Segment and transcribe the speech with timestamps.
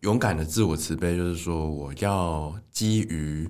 [0.00, 3.48] 勇敢的自我慈悲，就是说我要基于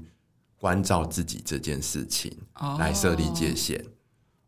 [0.57, 2.37] 关照自己这件事情
[2.79, 3.87] 来设立界限，哦、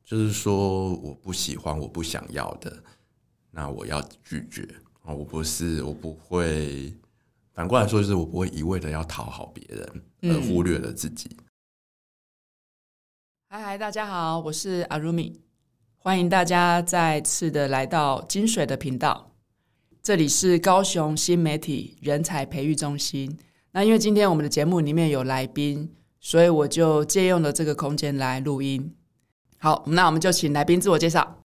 [0.02, 2.82] 就是说我不喜欢、我不想要的，
[3.50, 4.68] 那我要拒绝
[5.02, 5.14] 啊！
[5.14, 6.92] 我不是，我不会。
[7.52, 11.37] 反过来说，就是我不会一味的要讨好别人，而忽略了自己。
[13.48, 15.40] 嗨嗨，大家好，我是阿如米，
[15.98, 19.31] 欢迎大家再次的来到金水的频道。
[20.02, 23.38] 这里是高雄新媒体人才培育中心。
[23.70, 28.96] 那因为今天我们的节目里面有来宾，所以我就借用了这个空间来录音。
[29.58, 31.38] 好，那我们就请来宾自我介绍。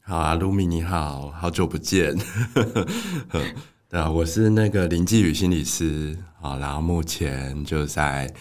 [0.00, 2.16] 好，啊，卢米你好，好久不见。
[3.90, 8.32] 对啊，我是那个林继宇心理师啊，然后目前就在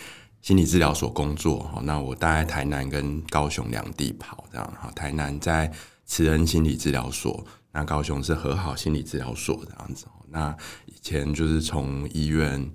[0.44, 1.68] 心理治疗所工作。
[1.84, 4.92] 那我大概台南跟高雄两地跑，这样哈。
[4.92, 5.72] 台南在
[6.06, 10.06] 慈恩心理治疗所，那高雄是和好心理治疗所这样子。
[10.30, 12.72] 那以前就是从医院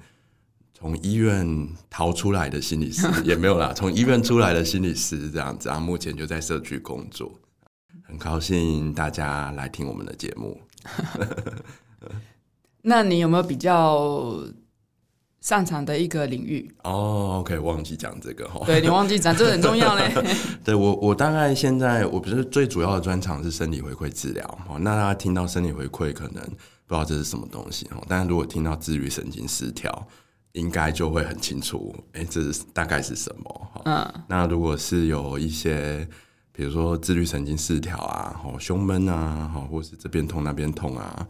[0.74, 5.80] 从医院逃出来的心理师 也没有啦，从医院出来的心理师这样子啊。
[5.80, 7.32] 目前就在社区工作，
[8.04, 10.60] 很高兴大家来听我们的节目。
[12.82, 14.38] 那你有没有比较
[15.46, 16.68] 擅长的一个领域？
[16.82, 18.66] 哦，OK，忘记讲这个哈。
[18.66, 20.12] 对，你忘记讲，这个很重要嘞。
[20.64, 24.58] 对我，我大概现在我不是最主要的专长是生理回馈治疗。
[24.80, 26.48] 那大家听到生理回馈，可能不
[26.88, 28.02] 知道这是什么东西哈。
[28.08, 30.08] 但是如果听到自律神经失调，
[30.50, 33.70] 应该就会很清楚，哎，这是大概是什么？
[33.84, 34.14] 嗯。
[34.26, 36.08] 那如果是有一些，
[36.50, 41.24] 比如说自律神经失调啊，吼胸闷啊，吼或是这边痛那边痛啊。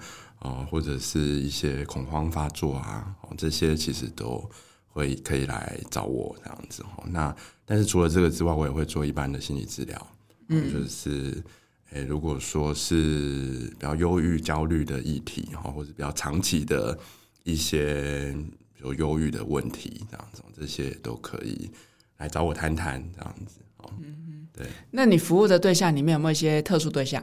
[0.47, 4.48] 啊，或者是一些恐慌发作啊，哦这些其实都
[4.88, 7.05] 会可以来找我这样子哦。
[7.08, 10.06] 那但是除了这个之外，我也会做一般的心理治疗。
[10.48, 11.42] 嗯，就是
[11.91, 16.97] 诶、欸，如果说是比较忧郁、焦虑的议题哈，或者比较长期的
[17.42, 18.33] 一些
[18.75, 21.70] 比如忧郁的问题这样子，这些都可以
[22.19, 23.58] 来找我谈谈这样子。
[23.78, 24.66] 哦嗯，对。
[24.91, 27.22] 那你服务的对象里面有没有一些特殊对象？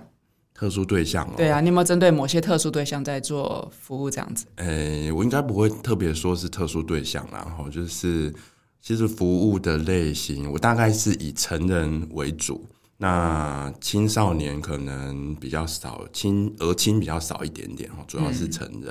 [0.63, 4.46] 特殊对象哦，对啊，你有没有针对某些特殊对象在做服务这样子？
[4.56, 8.34] 诶、欸，我应该不会特别说是特殊对象啦，然后就是
[8.81, 12.66] 其实服务的类型，我大概是以成人为主，
[12.96, 18.90] 那青少年可能比较少，青儿青比较少一点点，主要是成人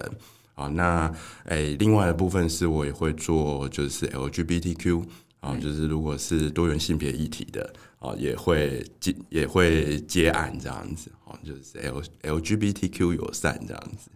[0.52, 0.76] 啊、嗯。
[0.76, 1.06] 那
[1.46, 5.04] 诶、欸，另外的部分是我也会做，就是 LGBTQ。
[5.40, 7.72] 啊，就是如果是多元性别议题的，
[8.02, 12.02] 哦，也会接也会接案这样子，哦，就是 L
[12.38, 14.10] LGBTQ 友善这样子。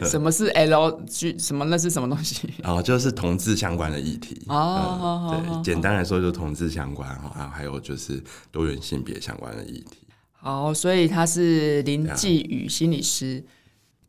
[0.08, 1.62] 什么是 LG 什么？
[1.66, 2.48] 那是什么东西？
[2.64, 4.42] 哦，就是同志相关的议题。
[4.48, 9.98] 哦，嗯、对，简单来说就是同志相关哈，还有就是多元性别相关的议题。
[10.32, 13.44] 好，所以他是林继宇心理师。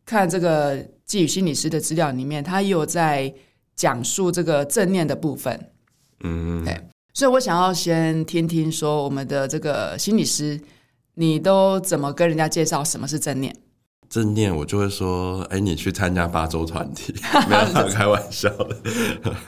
[0.05, 3.33] 看这个继宇心理师的资料里面，他也有在
[3.75, 5.71] 讲述这个正念的部分。
[6.21, 6.81] 嗯，对，
[7.17, 10.61] 所以我想要先听听说我们的这个心理师，
[11.15, 13.55] 你都怎么跟人家介绍什么是正念？
[14.07, 17.15] 正念，我就会说，哎，你去参加八周团体，
[17.49, 18.77] 没有开玩笑的。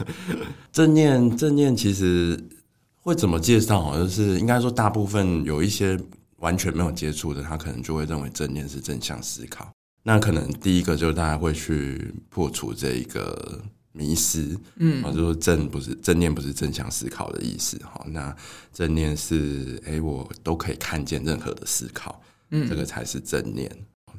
[0.74, 2.44] 正念，正念其实
[3.04, 3.96] 会怎么介绍？
[4.00, 5.96] 就是应该说，大部分有一些
[6.38, 9.72] 完全没有接触的，他可能就会认为正念是正向思考。
[10.02, 13.62] 那可能第一个就是大家会去破除这一个。
[14.00, 18.02] 迷失，嗯，啊，就说正不是正念，不是正向思考的意思，哈。
[18.08, 18.34] 那
[18.72, 22.22] 正念是，哎，我都可以看见任何的思考，
[22.52, 23.70] 嗯，这个才是正念。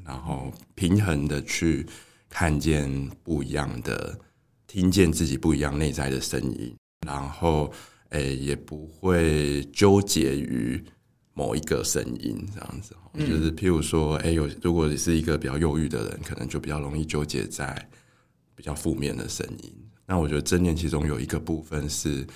[0.04, 1.86] 然后平衡的去
[2.28, 4.19] 看见不一样的，
[4.66, 6.76] 听见自己不一样内在的声音，
[7.06, 7.72] 然后，
[8.10, 10.82] 哎，也不会纠结于
[11.32, 12.94] 某一个声音，这样子。
[13.19, 17.88] 就是譬如说，哎，有如果你是一个比较忧郁的人，可能就比较容易纠结在。
[18.60, 22.26] 比较负面的声音，那我觉得正念其中有一个部分是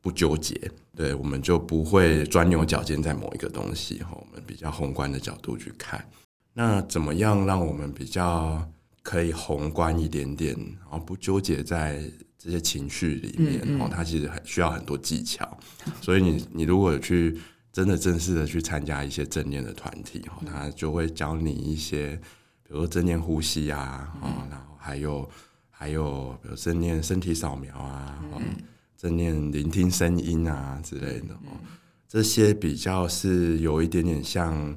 [0.00, 0.58] 不纠结，
[0.96, 6.02] 对，我们就不会钻牛角尖在某一个东西，我们比较宏观的角度去看。
[6.54, 8.66] 那怎么样让我们比较
[9.02, 12.02] 可以宏观一点点，然后不纠结在
[12.38, 13.60] 这些情绪里面？
[13.60, 15.46] 哦、嗯嗯，它其实很需要很多技巧。
[16.00, 17.38] 所以你你如果去
[17.70, 22.18] 真的正式的去参加一些正念的团体，哈，他就会教你一些，
[22.62, 25.28] 比如说正念呼吸啊，哦，然后还有。
[25.76, 28.56] 还有，比如正念身体扫描啊，嗯、
[28.96, 31.58] 正念聆听声音啊之类的，嗯、
[32.08, 34.74] 这些比较是有一点点像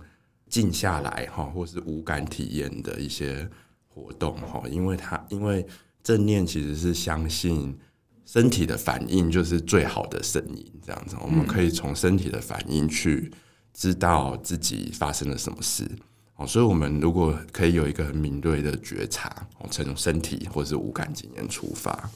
[0.50, 3.48] 静下来哈，或是无感体验的一些
[3.88, 5.66] 活动哈，因为它因为
[6.04, 7.78] 正念其实是相信
[8.26, 13.32] 身体的反应就是最好的声音，这样子，我们可以从身体的反应去
[13.74, 15.88] 知道自己发生了什么事。
[16.38, 22.08] 哦，所以我们如果可以有一个很敏锐的觉察，从身体或是五感经验出发，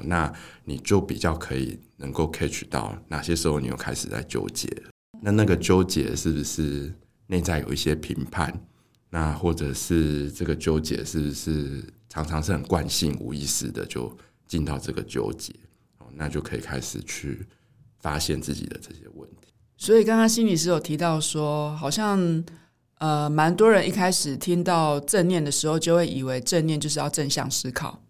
[0.00, 0.32] 那
[0.64, 4.66] 你就比较可以能够 catch 到哪些时候你又开始在纠结。
[5.20, 6.90] 那那个纠结是不是
[7.26, 8.50] 内在有一些评判？
[9.10, 14.10] 那或者是这个纠结是不是常常是很惯性、无意识的就
[14.48, 15.52] 进到这个纠结？
[15.98, 17.46] 哦，那就可以开始去
[18.00, 19.48] 发现自己的这些问题。
[19.76, 22.42] 所以刚刚心理师有提到说，好像。
[22.98, 28.02] 呃，蛮多人一开始听到正念的时候，就会以为正念就是要正向思考。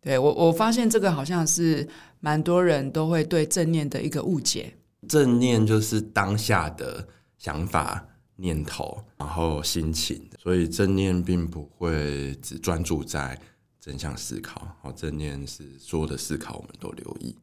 [0.00, 4.74] 对，我，我发现这个好像是蛮多人都会对正念的一个误解。
[5.08, 7.06] 正念就是当下的
[7.38, 8.04] 想法、
[8.34, 13.40] 念头，然后心情，所以正念并不会只专注在
[13.80, 14.76] 正向思考。
[14.82, 17.36] 好，正念是所有的思考我们都留意。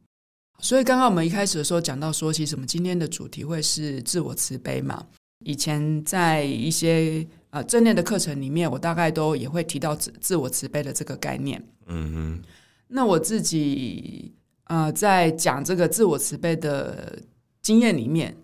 [0.59, 5.05] 所以刚刚我们一开始的时候讲到说，其实我们今天的主题会是自我慈悲嘛。
[5.45, 11.63] 以前在一些呃正念的课程里面，我大概都也会提到自自我慈悲的这个概念。
[11.87, 12.43] 嗯哼，
[12.89, 14.33] 那我自己
[14.65, 17.17] 呃在讲这个自我慈悲的
[17.61, 18.35] 经验里面，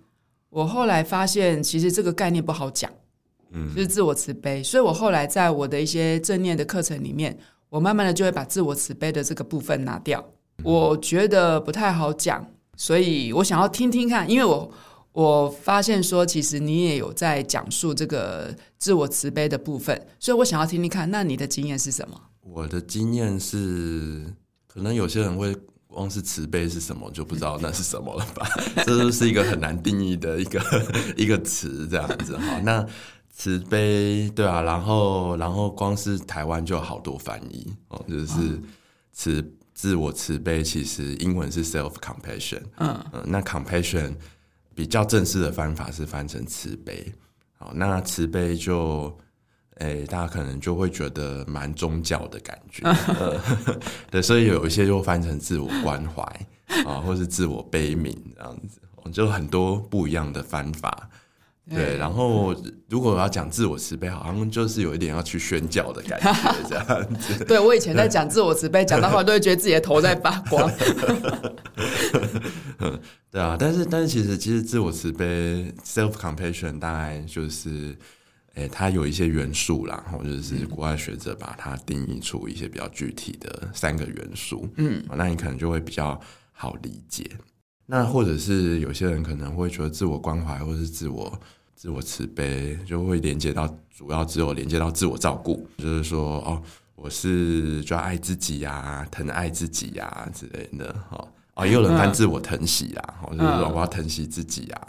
[0.50, 2.90] 我后来发现其实这个概念不好讲。
[3.52, 7.38] 嗯，就是自我慈悲，所以我后来在我的一些正念的课程里面，
[7.70, 10.26] 我慢慢的就会把自我慈悲的这个部分拿掉。
[10.64, 12.46] 我觉得不太好讲，
[12.78, 14.72] 所以我想要听听看，因为我。
[15.16, 22.22] 我发现说，其实你也有在讲述这个自我慈悲的部分，所以我想要听听看，那你的经验是什么？
[22.42, 24.26] 我的经验是，
[24.68, 25.56] 可能有些人会
[25.88, 28.46] 光是慈悲是什么就不知道那是什么了吧？
[28.86, 30.62] 这就是一个很难定义的一个
[31.16, 32.60] 一个词，这样子哈。
[32.60, 32.86] 那
[33.32, 38.62] 慈悲，对啊，然后然后光是台湾就有好多翻译哦，就是
[39.14, 44.14] 慈自我慈悲，其实英文是 self compassion，嗯嗯，那 compassion。
[44.76, 47.12] 比较正式的翻法是翻成慈悲，
[47.58, 49.18] 好，那慈悲就，
[49.78, 52.84] 诶、欸，大家可能就会觉得蛮宗教的感觉，
[54.12, 56.22] 对，所以有一些就翻成自我关怀
[56.86, 58.80] 啊，或是自我悲悯这样子，
[59.12, 61.10] 就很多不一样的翻法。
[61.68, 62.56] 对，然后
[62.90, 66.32] 如果我要讲自我慈悲，好像就是有一点要去宣教的感觉，
[66.70, 66.86] 这样
[67.16, 67.44] 子。
[67.46, 70.72] 对，我以前在讲自我慈悲，讲到后来都会觉得自己的头在发光。
[73.32, 77.98] 对啊，但是但是其实其实自我慈悲 （self compassion） 大概就是，
[78.54, 84.70] 诶，它有一些元素啦，然后就是国外学者把它定义出一些比较具体的三个元素。
[84.78, 86.20] 嗯，那你可能就会比较
[86.52, 87.28] 好理解。
[87.88, 91.40] 那或者是有些人可能会觉得自我关怀或是自我
[91.76, 96.62] 自我慈悲就会连接到主要只有连接到自我照顾，就是说哦，
[96.96, 101.28] 我是就要爱自己呀、啊，疼爱自己呀、啊、之类的哈。
[101.56, 104.88] 哦，也有人看自我疼惜啊，就是说我要疼惜自己啊，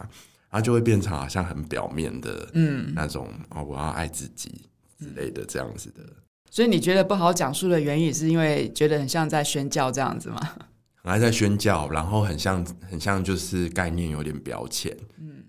[0.50, 4.62] 然后就会变成好像很表面的嗯那种哦，我要爱自己
[4.98, 6.02] 之类的这样子的。
[6.50, 10.40] 所以你觉得不好讲述的原因，是因为觉得很像在宣教这样子吗？
[11.04, 14.96] 还在宣教，然后很像，很像，就是概念有点标签。
[15.20, 15.44] 嗯，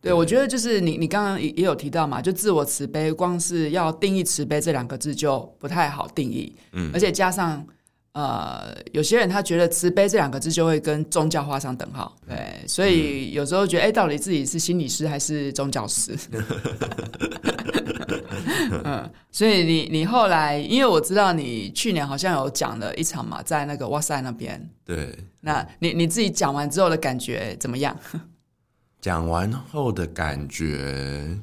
[0.00, 6.56] 对，我觉得就是你，你刚刚也也有提到嘛，就自我慈悲，光是要定义慈悲这两个字就不太好定义。
[6.72, 7.62] 嗯，而且加上
[8.12, 12.16] 呃，有些人他觉得慈悲这两个字就会跟宗教画上等号。
[12.26, 16.16] 对，所以有时候觉得，哎，到底自己是心理师还是宗教师？
[18.84, 24.70] 嗯，所以你你后来，因为我知道你去年好像有讲了一场嘛，在那个哇塞那边。
[24.84, 27.94] 对，那你你自己讲完之后的感觉怎么样？
[29.00, 31.38] 讲完后的感觉。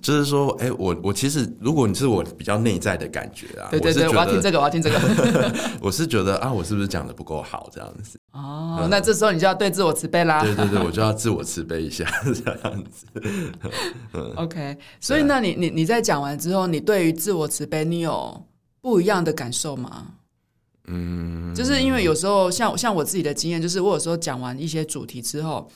[0.00, 5.52] 就是说，哎、欸，我我其实，如果你是我比较内在的感觉啊，对对对，我，我要听这个，我要听这个。
[5.82, 8.16] 我是觉得啊，我是不是讲的不够好这样子？
[8.30, 10.40] 哦，嗯、那这时候你就要对自我慈悲啦。
[10.40, 13.06] 对对对， 我就要自我慈悲一下 这样子。
[14.12, 18.40] 嗯、OK，所以那你你你在讲完之后，你对于自我慈悲，你有
[18.80, 20.06] 不一样的感受吗？
[20.86, 25.68] 嗯，就是因为有时候像像我自己的经验，就是我有时候讲完一些主题之后。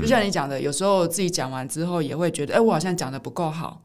[0.00, 3.82] 就像你讲的，有时候自己讲完之后，也会觉得，哎，我好像讲的不够好，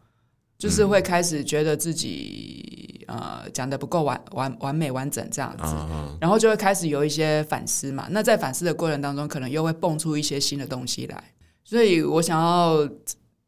[0.58, 5.64] 就是会开始觉得自己呃讲的不够完完完美完整这样子，
[6.22, 8.08] 然后就会开始有一些反思嘛。
[8.10, 11.24] 那在反思的过程当中，可能又会蹦出一些新的东西来。
[11.64, 12.88] 所以我想要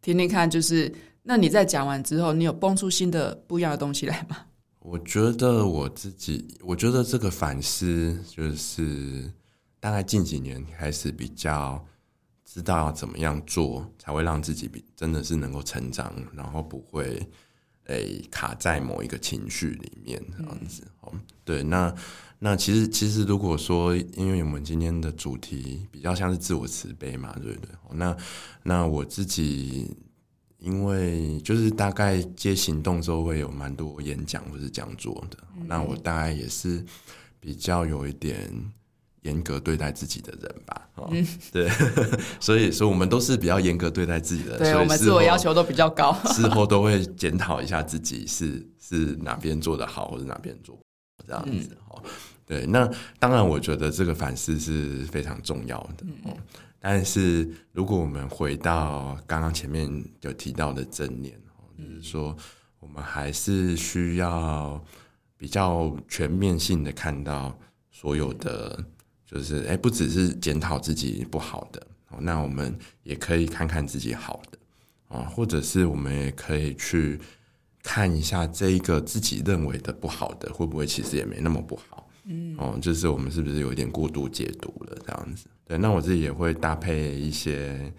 [0.01, 4.37] 听听看，就是那你在讲完之后，你有蹦出新的不一样的东西来吗？
[4.79, 9.31] 我觉得我自己，我觉得这个反思就是
[9.79, 11.83] 大概近几年开始比较。
[12.51, 17.06] 知道要怎么样做才会让自己比真的是能够成长，然后不会
[17.84, 20.82] 诶、欸、卡在某一个情绪里面这样子。
[21.03, 21.94] 嗯、对，那
[22.39, 27.70] 那其实其实如果说，因为我们今天的主题比较像是自我慈悲嘛，对不对？
[27.91, 28.18] 那
[28.63, 29.96] 那我自己
[30.58, 36.84] 因为就是大概接行动之后会有蛮多演讲或是讲座的，嗯、那我大概也是
[37.39, 38.51] 比较有一点
[39.21, 40.89] 严格对待自己的人吧。
[41.11, 41.69] 嗯，对，
[42.39, 50.79] 所以所以我们都是比较严格对待自己的人，对，我们自我要求都比较高， 事后都会检讨一下自己是是哪边做的好，或者哪边做
[51.25, 51.77] 这样子。
[51.91, 52.11] 嗯、
[52.45, 56.05] 对，那当然我觉得这个反思是非常重要的。
[56.25, 56.35] 嗯。
[56.81, 59.85] 但是，如果我们回到刚刚前面
[60.21, 61.38] 有提到的正念，
[61.77, 62.33] 就是说，
[62.79, 64.81] 我们还是需要
[65.35, 67.53] 比较全面性的看到
[67.91, 68.81] 所有的，
[69.29, 71.86] 就是哎，不只是检讨自己不好的，
[72.19, 74.57] 那我们也可以看看自己好的
[75.15, 77.19] 啊，或者是我们也可以去
[77.83, 82.09] 看一下这一个自己认为的不好的，会不会其实也没那么不好。
[82.25, 85.45] 嗯，哦，就是我们是不是有一点过度解读了这样子？
[85.65, 87.93] 对，那我自己也会搭配一些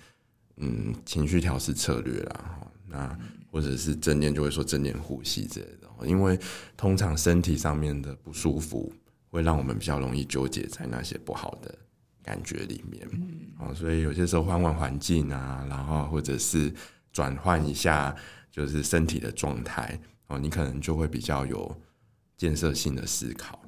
[0.56, 3.18] 嗯情绪调试策略啦，那
[3.52, 6.38] 或者是正念就会说正念呼吸之类的，因为
[6.76, 8.92] 通常身体上面的不舒服
[9.30, 11.74] 会让我们比较容易纠结在那些不好的
[12.22, 13.08] 感觉里面，
[13.60, 16.72] 嗯，所以有些时候换换环境啊，然后或者是
[17.12, 18.14] 转换一下
[18.50, 21.80] 就是身体的状态，哦，你可能就会比较有
[22.36, 23.60] 建设性的思考。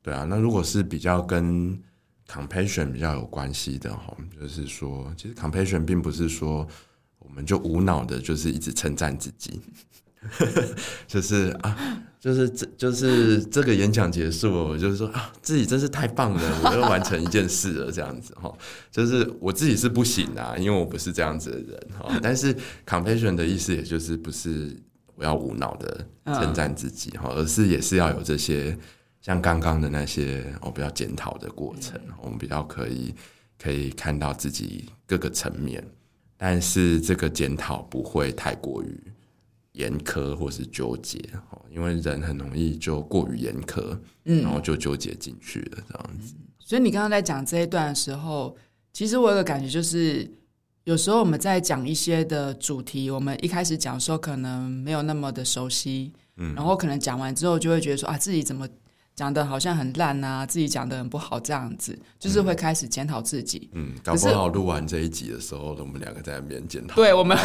[0.00, 1.78] 对啊，那如果是比较跟
[2.26, 6.66] compassion 比较有关系的哈，就是说，其实 compassion 并不是说
[7.18, 9.60] 我们就无脑的，就是一直称赞自己，
[11.06, 18.52] 就是啊，就是这就是这个演讲结束，我就是说啊，自己真是太棒了，我又完成一件事了，这样子哈，
[18.90, 22.54] 就是我自己是不行啊，因为我不是这样子的人哈，但是
[22.86, 24.76] compassion 的意思，也就是不是
[25.14, 28.76] 我要无脑的称赞自己哈，而是也是要有这些。
[29.20, 33.14] 像刚刚的那些我比较检讨的过程，我们比较可以
[33.58, 35.82] 可以看到自己各个层面，
[36.36, 39.00] 但是这个检讨不会太过于
[39.74, 41.20] 严苛或是纠结，
[41.70, 46.34] 因为人很容易就过于严苛，嗯然后就纠结进去了这样子。
[46.58, 48.56] 所以你刚刚在讲这一段的时候，
[48.92, 50.28] 其实我有个感觉就是，
[50.84, 58.66] 有时候我们在讲一些的主题，我们一开始讲的时候可能没有那么的熟悉，嗯，然后可能讲完之后就会觉得说啊，自己怎么。
[59.16, 63.70] 讲的好像很烂啊，自己讲的很不好，这样子就是会开始检讨自己。
[63.72, 66.96] 嗯，搞不好录完这一集的时候，我们两个在那边检讨。
[66.96, 67.38] 对，我们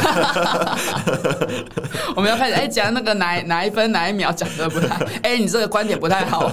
[2.18, 6.50] 我们要开始哎，讲那个哪哪一分哪一秒讲的不太 哎，你这个观点不太好。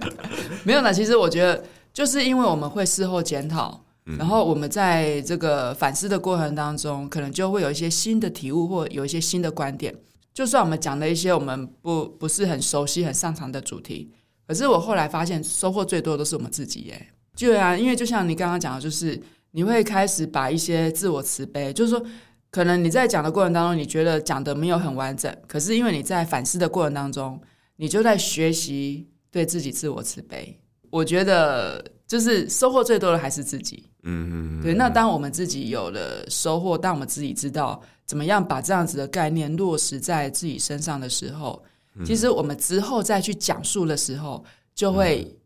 [0.64, 3.84] 没有呢，其实我觉得就是因为我们会事后检讨，
[4.18, 9.94] 然后我们在这个反思的过程当中，可能就会有一些新的体悟，或有一些新的观点。
[10.32, 14.10] 就算我们讲了一些我们不不是很熟悉、很擅长的主题。
[14.50, 17.06] 可是我后来发现，收获最多的都是我们自己耶。
[17.38, 19.16] 对啊，因为就像你刚刚讲的，就是
[19.52, 22.04] 你会开始把一些自我慈悲，就是说，
[22.50, 27.40] 可能你在讲的过程当中，你觉得讲的没有很完整，可是因为你在反思的过程当中，
[27.76, 30.60] 你就在学习对自己自我慈悲。
[30.90, 33.84] 我觉得就是收获最多的还是自己。
[34.02, 34.62] 嗯嗯。
[34.64, 41.62] 对，那当我们自己有了收获，当我们自己知道怎么样把这样子的概念落实在自己身上的时候。
[42.04, 44.44] 其实我们之后再去讲述的时候，
[44.74, 45.36] 就会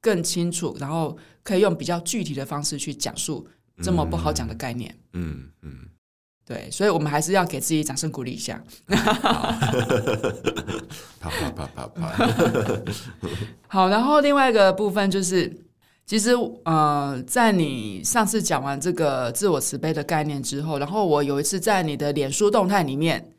[0.00, 3.46] 更清楚，然后可以用比较具体的方式去讲述
[3.82, 4.98] 这么不好讲的概念。
[5.12, 5.88] 嗯嗯，
[6.44, 8.64] 对，所以我们还是要给自己掌声鼓励一下。
[8.88, 8.96] 啪
[11.20, 12.28] 啪啪啪啪。
[13.68, 15.54] 好，然后另外一个部分就是，
[16.06, 16.30] 其实
[16.64, 23.32] 呃，在你上次讲完这个自我慈悲的概念之后，然后我有一次在你的脸书动态里面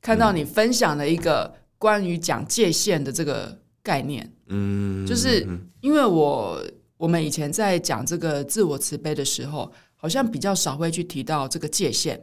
[0.00, 1.54] 看到你分享了一个。
[1.78, 5.46] 关于讲界限的这个概念，嗯，就是
[5.80, 6.62] 因为我
[6.96, 12.20] 我们以前在讲这个自我慈悲的时候，好像比较少会去提到这个界限。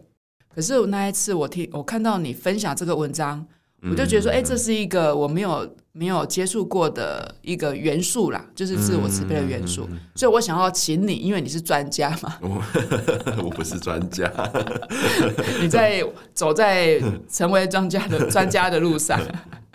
[0.53, 3.45] 可是那一次我听我看到你分享这个文章，
[3.89, 9.87] 我就觉得说，哎，这是一个我没有没有接触过的一个元素啦，就是自我慈悲的元素。
[10.15, 12.37] 所以我想要请你，因为你是专家嘛，
[13.43, 14.31] 我不是专家，
[15.61, 16.01] 你在
[16.33, 19.19] 走在成为专家的专家的路上，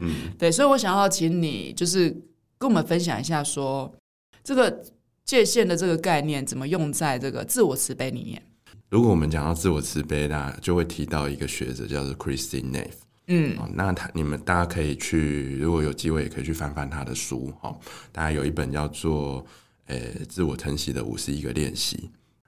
[0.00, 2.08] 嗯， 对，所以我想要请你，就是
[2.56, 3.94] 跟我们分享一下，说
[4.42, 4.82] 这个
[5.26, 8.42] 界限的这个概念怎么用在这个自我慈悲里面。
[8.88, 13.07] 如果我们讲到自我慈悲，那就会提到一个学者叫做 Kristin Neff。
[13.30, 17.78] 嗯，那他你们大家可以去，如果有机会也可以去翻翻他的书哈。
[18.10, 19.44] 大家有一本叫做
[19.86, 21.96] 《呃自我疼惜的五十一个练习》，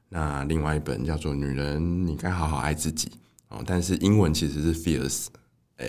[0.08, 3.08] 那另外一本叫做《女人你该好好爱自己》
[3.49, 5.26] 哦，但是英文其实是 Fierce，
[5.76, 5.87] 呃，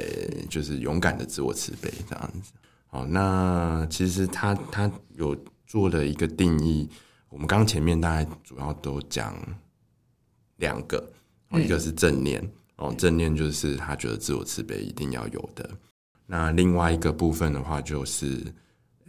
[0.49, 2.51] 就是勇敢的自我慈悲这样子。
[2.87, 5.33] 好，那其实他他有
[5.65, 6.89] 做了一个定义，
[7.29, 9.33] 我们刚刚前面大概主要都讲
[10.57, 11.09] 两个，
[11.53, 12.45] 一个是正念。
[12.81, 15.69] 哦，正念就是他觉得自我慈悲一定要有的。
[16.25, 18.25] 那另外一个部分的话，就是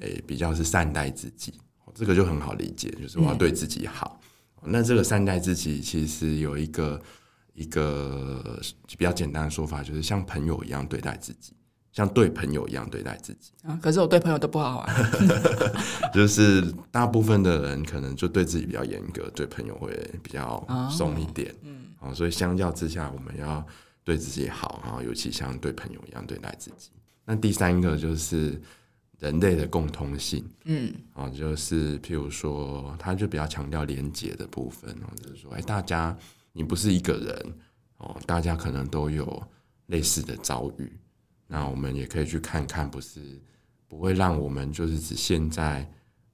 [0.00, 1.54] 诶、欸，比较是善待自己，
[1.94, 4.20] 这个就很好理解，就是我要对自己好。
[4.62, 7.00] 嗯、那这个善待自己，其实有一个
[7.54, 8.60] 一个
[8.98, 11.54] 比较简单的说法，就是像朋友一样对待自己。
[11.92, 14.94] 像对朋友一样对待自己啊，可是我对朋友都不好啊。
[16.14, 21.54] 就是大部分的人可能就对自己比较严格，对朋友会比较松一点。
[21.60, 23.64] 嗯，啊，所以相较之下，我们要
[24.02, 26.90] 对自己好啊，尤其像对朋友一样对待自己。
[27.24, 28.60] 那第三个就是
[29.20, 34.92] 人类的共通性，嗯，啊，就是譬如说，他就比较强调连结的部分，
[35.22, 36.16] 就是说，哎，大家
[36.52, 37.54] 你不是一个人
[37.98, 39.40] 哦，大家可能都有
[39.86, 40.92] 类似的遭遇。
[41.46, 43.20] 那我们也可以去看看，不是
[43.86, 45.88] 不会让我们就是只陷在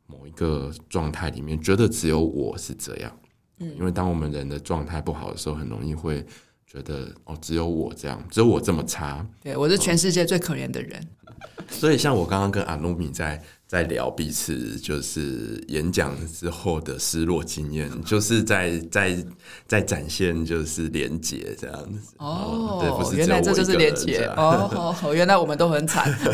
[0.07, 3.15] 某一个状态里面，觉得只有我是这样。
[3.61, 6.25] 嗯，因为当我们人的状态不好的时候，很容易会
[6.67, 9.25] 觉得哦，只有我这样，只有我这么差。
[9.43, 11.01] 对，我是全世界最可怜的人。
[11.27, 11.35] 嗯，
[11.71, 13.43] 所以，像我刚刚跟阿努米在。
[13.69, 19.27] 在聊彼此就是演讲之后的失落经验，就是在在
[19.67, 26.11] 在展现就是连结这样子哦，对，不是原来这就是连结哦，哦，原来我们都很惨，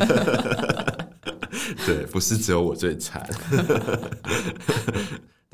[1.84, 3.28] 对，不是只有我最惨，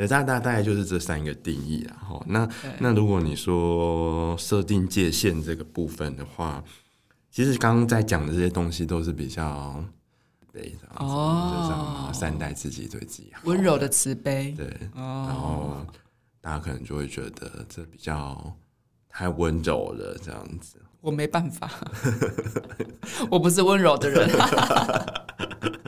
[0.00, 6.64] 对，大大大概就是这三个定义然后那那如果你说设定界限这个部分的话，
[7.30, 9.84] 其实刚刚在讲的这些东西都是比较。
[10.52, 14.66] 悲哦，善待自己，对自己好，温柔的慈悲，对，
[14.96, 15.76] 哦、然后
[16.40, 18.52] 大家可能就会觉得这比较
[19.08, 20.76] 太温柔了，这样子。
[21.00, 21.70] 我没办法，
[23.30, 24.28] 我不是温柔的人。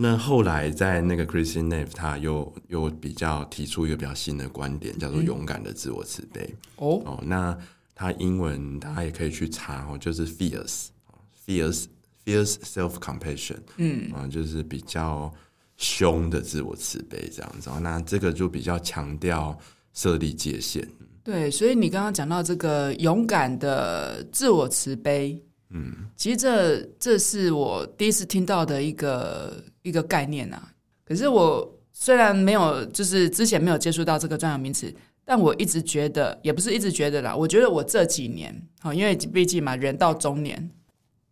[0.00, 6.54] 那后来在那个 Kristin Neff，他又又比较提出一个比较新的观点，叫做勇敢的自我慈悲。
[6.76, 7.58] 哦、嗯、哦，那
[7.94, 11.86] 他英文大家也可以去查哦，就是 fierce，fierce。
[12.22, 15.32] Fierce self-compassion，嗯啊，就是比较
[15.78, 17.70] 凶的自我慈悲这样子。
[17.80, 19.58] 那这个就比较强调
[19.94, 20.86] 设立界限。
[21.24, 30.72] 对，所以你刚刚讲到这个勇敢的自我慈悲，嗯，其实这这是我第一次听到的一个一个概念啊。
[31.04, 34.92] 可是我虽然没有，就是之前没有接触到这个专有名词，
[35.24, 37.34] 但我一直觉得，也不是一直觉得啦。
[37.34, 40.70] 我觉得我这几年，好，因为毕竟嘛，人到中年。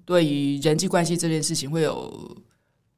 [0.05, 2.35] 对于人际关系这件事情，会有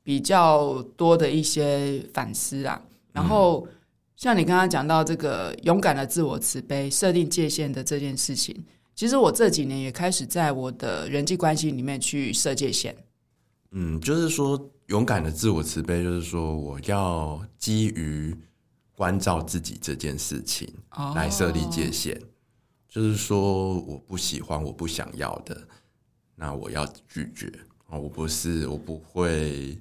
[0.02, 2.80] 比较多的一些反思啊。
[3.12, 3.66] 然后，
[4.14, 8.64] 像你刚刚讲到这个勇敢的自我慈悲、设定界限的这件事情，
[9.00, 12.94] 其实我这几年也开始在我的人际关系里面去设界限。
[13.70, 18.36] 嗯，就是说勇敢的自我慈悲，就是说我要基于
[18.92, 20.70] 关照自己这件事情
[21.14, 22.28] 来设立界限，哦、
[22.90, 25.66] 就是说我不喜欢、我不想要的。
[26.34, 27.50] 那我要拒绝
[27.86, 27.96] 啊！
[27.96, 29.78] 我不是，我不会。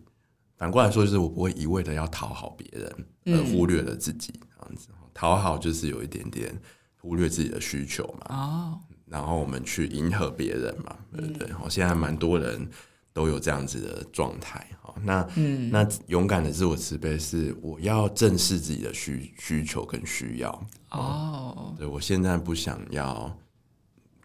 [0.55, 4.31] 反过来说，就是我不会一味的要讨好别人，而忽略了自己。
[4.31, 6.57] 这样子，讨好就是有一点点
[7.01, 8.25] 忽略自己的需求嘛。
[8.29, 8.79] 哦。
[9.09, 11.51] 然后我们去迎合别人嘛，对不对？
[11.51, 12.69] 好，现在蛮多人
[13.11, 14.65] 都有这样子的状态。
[14.81, 20.67] 好，那嗯，那勇敢的自我慈悲是我要正视自己的需需求跟需要。
[20.91, 21.75] 哦。
[21.77, 23.35] 对，我现在不想要。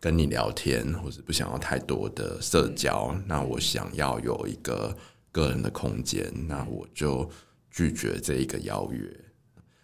[0.01, 4.95] 跟你聊天，或者不想要太多的社交，嗯、那我想要有一个
[5.33, 7.27] 个人的空间，那我就
[7.71, 9.21] 拒绝这一个邀约。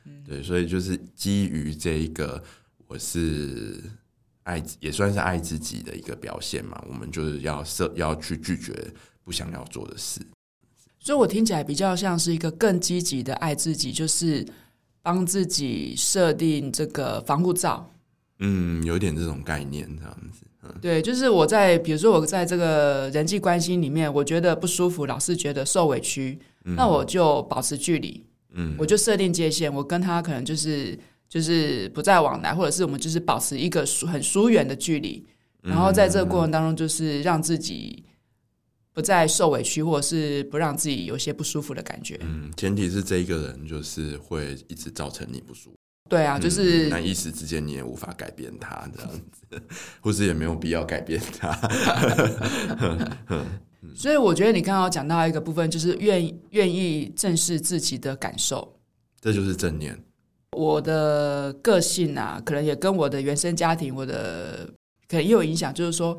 [0.04, 2.44] 嗯、对，所以就是基于这一个，
[2.86, 3.82] 我是
[4.44, 6.82] 爱，也算是爱自己的一个表现嘛。
[6.88, 8.72] 我们就是要设，要去拒绝
[9.24, 10.20] 不想要做的事。
[10.98, 14.46] 所以我听起来比较像是一个更积极的爱自己，就是
[15.02, 17.90] 帮自己设定这个防护罩。
[18.40, 20.42] 嗯，有点这种概念，这样子。
[20.62, 28.22] 嗯、对，就是我在，比如说我在这个人际关系里面，我觉得不舒服，老是觉得受委屈，嗯、那我就保持距离，
[28.52, 30.98] 嗯，我就设定界限，我跟他可能就是
[31.30, 35.24] 就是不再往来，或者是我们就是保持一个疏很疏远的距离，
[35.62, 38.04] 然后在这个过程当中，就是让自己
[38.92, 42.18] 不再受委屈，或者是不让自己有些不舒服的感觉。
[42.22, 45.76] 嗯，前提是这一个人就是会一直造成你不舒服。
[46.08, 49.62] 对啊，就是、嗯、那一时之间你也无法改变他这样子，
[50.02, 51.56] 或是也没有必要改变他。
[53.94, 58.76] 所以我觉得你刚刚讲到一个部分，就是愿愿意正视自己的感受，
[59.20, 59.96] 这就是正念。
[60.56, 64.68] 我的个性啊，可能也跟我的原生家庭，我的
[65.08, 65.72] 可能也有影响。
[65.72, 66.18] 就是说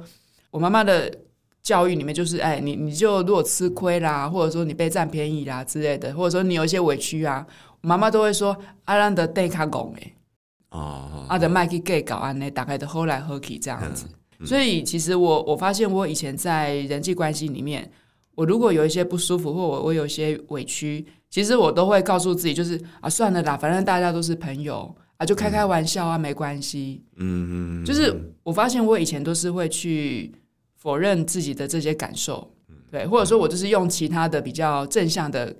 [0.50, 1.14] 我妈妈的
[1.62, 7.46] 教育里面，就是哎，你你就如果吃亏啦，或者说你被占便宜啦之类的，或者说你有一些委屈啊。
[7.84, 10.14] 妈妈都会说：“阿兰的戴卡拱哎，
[10.70, 14.06] 哦，啊的麦去 gay 搞安呢，打开的后来喝起这样子。
[14.46, 17.92] 所以其实我我发现我以前在人际关系里面，
[18.36, 27.02] 我如果有一些不舒服或我我有一些委屈，其实我都会告诉自己，就是啊算了啦，反正大家都是朋友啊，就开开玩笑啊，嗯、没关系。
[27.16, 28.14] 嗯嗯，就是
[28.44, 30.32] 我发现我以前都是会去
[30.76, 32.52] 否认自己的这些感受，
[32.92, 35.56] 对，或者说我就是用其他的比较正向的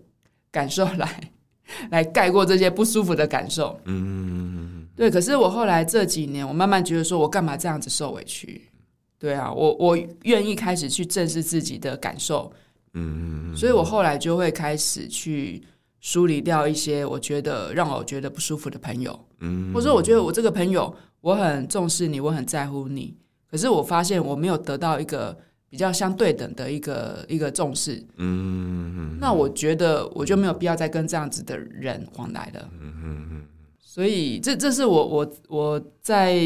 [0.52, 1.32] 感受来
[1.90, 3.80] 来盖过这些不舒服的感受。
[3.86, 5.10] 嗯，对。
[5.10, 8.70] 可是我后来这几年，我慢慢觉得说，我干嘛这样子受委屈？
[9.18, 12.52] 对啊，我我愿意开始去正视自己的感受。
[12.94, 15.62] 嗯，所以我后来就会开始去
[16.00, 19.28] 梳理掉一些我觉得让我觉得不舒服的朋友。
[19.40, 23.16] 嗯，或者说我觉得我这个朋友，我很重视你，我很在乎你。
[23.50, 25.38] 可是我发现我没有得到一个
[25.70, 33.44] 比较相对等的一个一个重视，嗯，那我觉得我就没有必要再跟这样子的人往来了，嗯嗯嗯，
[33.78, 36.40] 所以这这是我我我在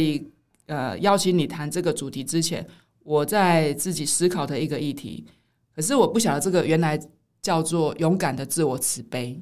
[0.67, 2.65] 呃邀请你谈这个主题之前，
[3.03, 5.25] 我在自己思考的一个议题，
[5.75, 6.99] 可是我不晓得这个原来
[7.41, 9.41] 叫做勇敢的自我慈悲。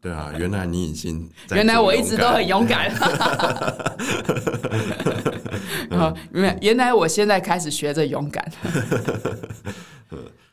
[0.00, 2.90] 对啊，原来你已经原来我一直都很勇敢。
[5.90, 8.50] 好， 原原来我现在开始学着勇敢。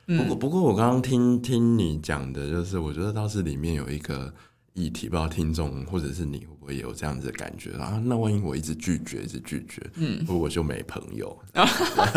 [0.05, 4.33] 不 过不过，我刚刚听听你讲的，就是我觉得倒是里面有一个
[4.73, 8.01] 议题，不知道听众或者是你会不会有这样子的感觉啊？
[8.03, 11.39] 那万一我一直拒绝，一直拒绝，嗯，我就没朋友。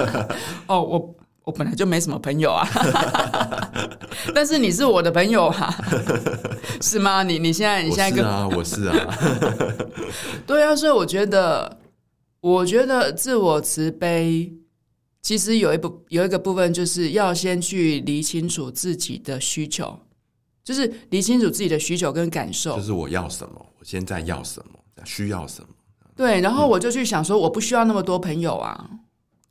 [0.67, 1.15] 哦，我。
[1.51, 2.65] 我本来就没什么朋友啊，
[4.33, 5.75] 但是你是我的朋友啊，
[6.81, 7.25] 是吗？
[7.25, 8.95] 你你现在你现在跟啊，我是啊，
[10.47, 11.79] 对啊，所以我觉得，
[12.41, 14.53] 我觉得自我慈悲
[15.23, 19.99] 其实有一部有一个部分，就是要先去理清楚自己的需求，
[20.63, 25.69] 就是理清楚自己的需求跟感受，就是我要什么，我现在要什么，需要什么，
[26.15, 28.89] 对，然后我就去想说，我不需要那么多朋友啊。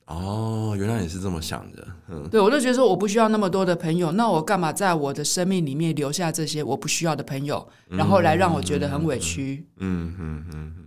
[0.09, 9.67] 哦，原来你是这么想的，嗯，对，我就觉得说我不需要那么多的朋友，那我干嘛在我的生命里面留下这些我不需要的朋友，然后来让我觉得很委屈？
[9.77, 10.85] 嗯嗯嗯嗯，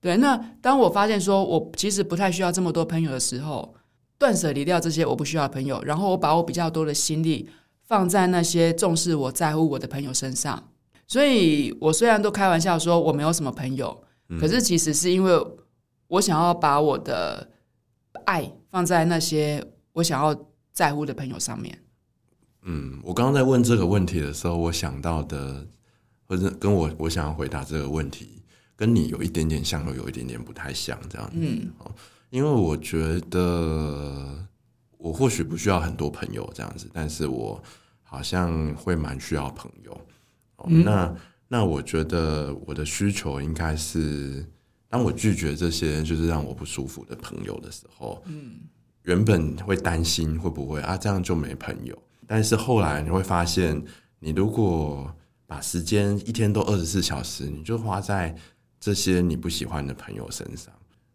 [0.00, 0.16] 对。
[0.16, 3.74] 那当我发现说我其实不太需要这么多朋友的时候，
[4.16, 7.48] 断舍离掉这些我不需要的朋友，然后我把我比较多的心力
[7.88, 10.62] 放在那些重视我在乎我的朋友身上。
[11.08, 14.04] 所以我虽然都开玩笑说我没有什么朋友，
[14.38, 15.44] 可是其实是因为
[16.06, 17.48] 我想要把我的。
[18.24, 20.34] 爱放在那些我想要
[20.72, 21.78] 在乎的朋友上面。
[22.62, 25.66] 嗯，我刚刚在问这个问题的时候，我想到的，
[26.26, 28.42] 或者跟我我想要回答这个问题，
[28.76, 31.36] 跟你有一点点像，又有一点点不太像，这样子。
[31.38, 31.72] 嗯，
[32.30, 34.46] 因为我觉得
[34.98, 37.62] 我或许不需要很多朋友这样子，但是我
[38.02, 40.00] 好像会蛮需要朋友。
[40.68, 41.14] 嗯，那
[41.48, 44.46] 那我觉得我的需求应该是。
[44.92, 48.56] 当我拒绝这些就是让我不舒服的朋友的时候，嗯，
[49.04, 53.82] 原本会担心会不会啊这样就没朋友，但是后来你会发现，
[54.18, 55.10] 你如果
[55.46, 58.36] 把时间一天都二十四小时，你就花在
[58.78, 60.70] 这些你不喜欢的朋友身上，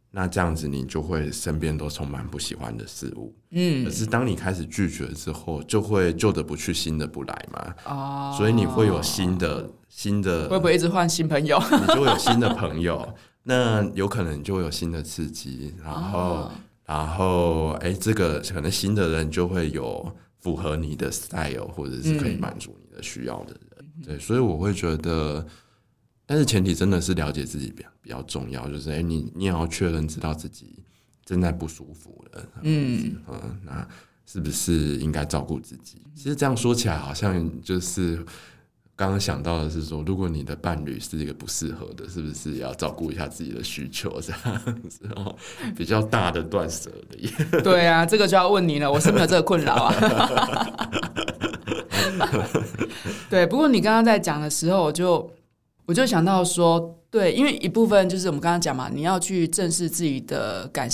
[0.10, 11.62] 那这样子你就会身边都充满不喜欢的事物，嗯，可是当你开始拒绝之后，就会旧的不去，新的不来嘛，哦，所以你会有新的新的，会不会一直换新朋友？
[11.80, 13.08] 你就会有新的朋友。
[13.50, 16.52] 那有可能就会有新的刺激，然后，oh.
[16.86, 25.48] 然后，哎，这个可能新的人就会有符合你的 style，或者是可以满足你的需要的人，嗯、对，所以我会觉得，
[26.26, 30.84] 但是前提真的是了解自己比较比较重要，就是哎，你你也要确认知道自己
[31.24, 33.88] 正在不舒服了，嗯嗯，那
[34.26, 36.02] 是不是应该照顾自己？
[36.14, 38.26] 其实这样说起来，好像就是。
[38.98, 44.20] 刚刚想到的是说，如果你的伴侣是一个不适合的，是不是也要照顾一下自己的需求？
[44.20, 45.36] 这样子哦，
[45.76, 47.30] 比较大的断舍离。
[47.62, 49.94] 对啊，这个就要问你了，我是没有这个困扰啊。
[53.30, 55.32] 对，不过你刚刚在讲的时候，我就
[55.86, 60.90] 我就想到说，对，因为一部分就是我们刚刚讲嘛，你要去正视自己的感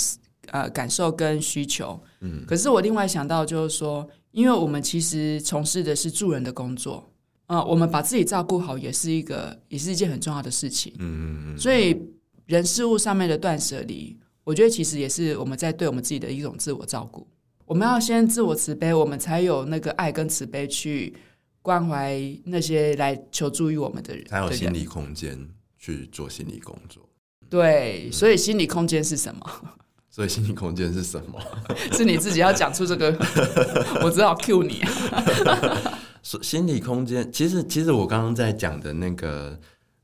[0.50, 1.98] 呃感受跟需求。
[2.20, 7.10] 嗯，可是我另外想到就是说，因为我们其实从事的是助人的工作。
[7.46, 10.92] 啊、呃，我们把自己照顾好也是一个，也是一件很重要的事情。
[10.98, 12.00] 嗯嗯嗯，所以
[12.46, 17.26] 人事物上面的断舍离，我觉得其实也是我们在对我们自己的一种自我照顾。
[17.66, 21.14] 我们要先自我慈悲，我们才有那个爱跟慈悲去
[21.62, 25.38] 关怀那些来求助于我们的人，才有心理空间
[25.78, 27.08] 去做心理工作。
[27.48, 29.46] 对，所以心理空间是什么？
[30.10, 31.40] 所以心理空间是什么？
[31.92, 33.10] 是你自己要讲出这个，
[34.04, 35.98] 我只好 cue 你啊。
[36.24, 39.60] 心理空间，其实其实我刚刚在讲的那个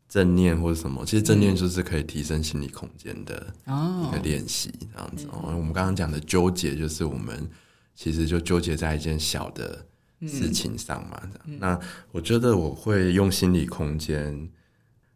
[0.06, 5.26] 正念或者什么，其实正念就是可以提升心理空间的一个练习，这样子。
[5.32, 7.48] 哦，我们刚刚讲的纠结，就是我们
[7.94, 9.86] 其实就纠结在一件小的
[10.26, 11.22] 事情上嘛。
[11.58, 11.78] 那
[12.12, 14.50] 我觉得我会用心理空间，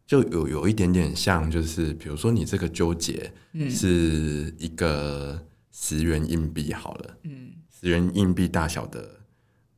[0.06, 3.30] 就有有一点点像，就是比如说你这个纠结
[3.68, 9.20] 是一个十元硬币好了，嗯，十元硬币大小的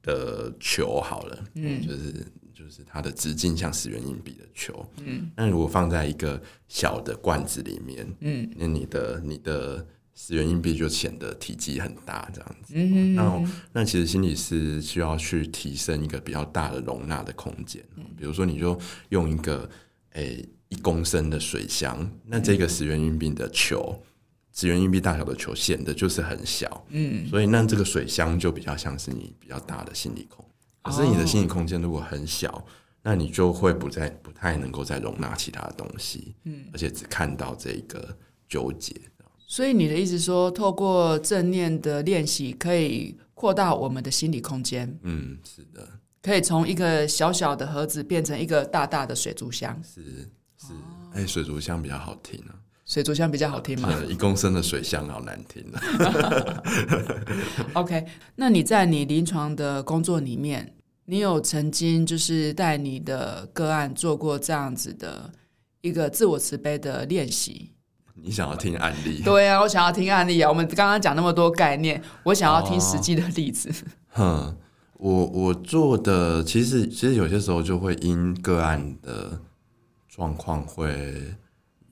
[0.06, 2.26] 的球好了，嗯，就是。
[2.58, 12.72] 就是它的直径像十元硬币的球，嗯，那如果放在一个小的罐子里面，嗯，那你的你的十元硬币就显得体积很大，这样子。
[12.74, 17.84] 嗯，那那其实心理是需要去提升一个比较大的容纳的空间，
[18.16, 18.76] 比如说你就
[19.10, 19.68] 用一个
[20.14, 24.02] 诶一公升的水箱，那这个十元硬币的球，
[24.56, 30.42] 十元硬币大小的球显得就是很小，嗯，所以那这个水箱就比较像是你比较大的心理空。
[30.82, 32.62] 可是你的心理空间如果很小，oh.
[33.02, 38.16] 那你就会不再不太能够再容纳其他的东西，嗯，而且只看到这个
[38.48, 38.94] 纠结。
[39.46, 44.98] 所以你的意思说，透过正念的练习，可以扩大我们的心理空间。
[45.02, 45.86] 嗯，是的，
[46.22, 49.78] 可以从一个小小的盒子变成一个大大的水族箱。
[49.84, 50.02] 是
[50.56, 50.72] 是，
[51.12, 52.56] 哎、欸，水族箱比较好听啊。
[52.86, 53.92] 水族箱比较好听吗？
[54.08, 56.62] 一公升的水箱好难听啊。
[57.74, 60.72] OK，那你在你临床的工作里面，
[61.06, 65.32] 你有曾经就是带你的个案做过这样子的
[65.80, 67.72] 一个自我慈悲的练习？
[68.14, 69.20] 你想要听案例？
[69.24, 70.48] 对啊，我想要听案例啊。
[70.48, 73.68] 我们刚刚讲那么多概念，我想要听实际的例子。
[74.10, 74.56] 哼、哦，
[74.94, 79.40] 我我做的其实其实有些时候就会因个案的
[80.08, 81.34] 状况会。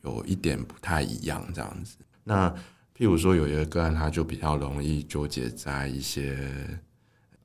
[0.04, 1.96] 有一点不太一样，这样子。
[2.22, 2.48] 那
[2.96, 6.38] 譬如说，有一个个案，他就比较容易纠结在一些，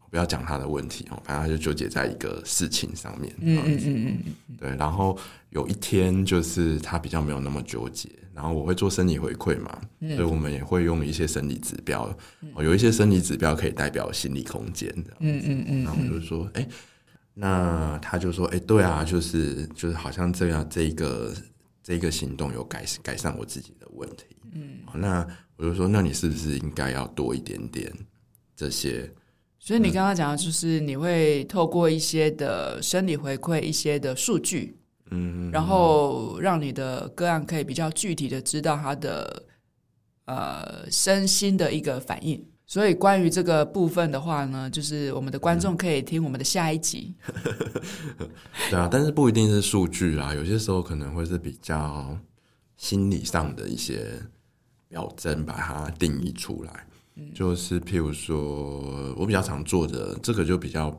[0.10, 3.34] 不要讲他的问题哦，反正他就纠结在一个事情上面。
[3.40, 4.58] 嗯嗯嗯嗯。
[4.58, 5.18] 对，然后
[5.50, 12.16] 有一天就是他比较没有那么纠结，然后我会做生理回馈嘛，所以我们也会用一些生理指标，
[12.58, 14.94] 有一些生理指标可以代表心理空间。
[15.20, 15.84] 嗯嗯嗯。
[15.84, 16.68] 然后我就说，哎，
[17.34, 21.34] 那他就说，哎，对啊，就是就是好像这样这一个。
[21.90, 27.92] 这个行动有改改善我自己的问题，嗯，那我就说，那你是不是应该要多一点点
[28.56, 29.12] 这些？
[29.58, 34.78] 所以你刚刚讲的就是你会透过一些的生理回馈、一些的数据，
[35.10, 39.48] 嗯，然后让你的个案可以比较具体的知道他的
[40.26, 42.46] 呃身心的一个反应。
[42.70, 47.16] 所以关于这个部分的话呢，就是我们的观众可以听我们的下一集。
[48.70, 52.16] 对啊，但是不一定是数据啊，有些时候可能会是比较
[52.78, 54.22] 心理上的一些
[54.88, 56.86] 表征，把它定义出来。
[57.16, 60.96] 嗯、就是譬如说，我比较常做的这个就比较，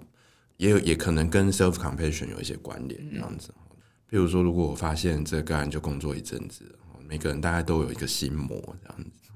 [0.57, 3.55] 也有也可能跟 self compassion 有一些关联这样子。
[3.57, 3.77] 嗯、
[4.11, 6.65] 譬如说，如果我发现这个案就工作一阵子，
[7.07, 9.30] 每个人大概都有一个心魔这样子。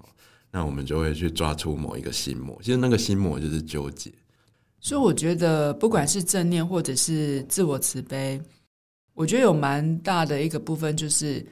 [0.57, 4.09] 那我们就会去抓出某一个心魔，其实那个心魔就是纠结。
[4.79, 8.41] 所以我觉得，不管是正念或者是自我慈悲，
[9.15, 11.45] 我觉得有蛮大的一个部分，就是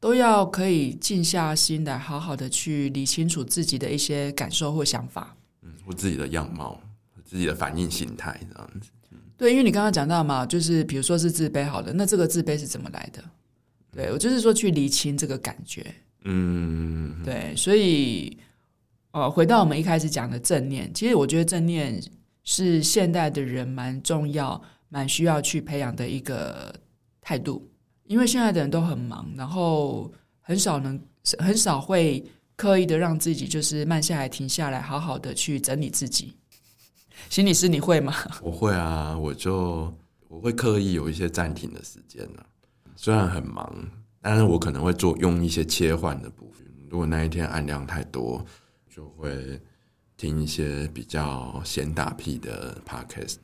[0.00, 6.80] 都要可以静下心来，好好的去理清楚自己的一些感受或想法，嗯，或自己的样貌、
[7.24, 8.90] 自己的反应心态这样子。
[9.36, 13.22] 对，因为你刚刚讲到嘛，就是比如说是自卑，好了，那这个自卑是怎么来的？
[13.92, 15.94] 对，我就是说去理清这个感觉。
[16.28, 18.36] 嗯，对，所以，
[19.12, 22.02] 呃，回到我们一开始讲的正念，其实我觉得正念
[22.42, 26.74] 是现代的人蛮重要、蛮需要去培养的一个
[27.20, 27.70] 态度，
[28.04, 31.00] 因为现在的人都很忙，然后很少能
[31.38, 32.24] 很少会
[32.56, 36.34] 刻意的让自己就是慢下来、停下来，好好的去整理自己。
[37.30, 38.12] 心理师，你会吗？
[38.42, 39.94] 我会啊，我就
[40.28, 42.44] 我会刻意有一些暂停的时间呢，
[42.96, 43.72] 虽然很忙。
[44.20, 46.66] 但是我可能会做用一些切换的部分。
[46.88, 48.44] 如果那一天按量太多，
[48.88, 49.60] 就会
[50.16, 53.36] 听一些比较闲打屁的 podcast，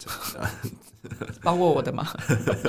[1.43, 2.09] 包括我的吗？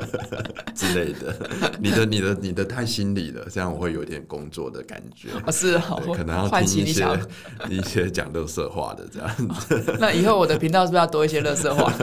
[0.76, 1.34] 之类的。
[1.80, 5.30] 你的、你的、你的太心理了，这样我会有点工作的感觉。
[5.46, 7.20] 哦、是好，可能要听一些
[7.70, 9.96] 一些讲乐色话的这样子、哦。
[10.00, 11.94] 那以后我的频道是不是要多一些乐色话？